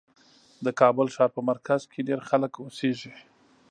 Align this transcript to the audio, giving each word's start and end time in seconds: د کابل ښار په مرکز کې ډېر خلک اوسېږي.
د 0.65 0.67
کابل 0.79 1.07
ښار 1.15 1.29
په 1.37 1.41
مرکز 1.49 1.81
کې 1.91 2.05
ډېر 2.07 2.19
خلک 2.29 2.51
اوسېږي. 2.59 3.13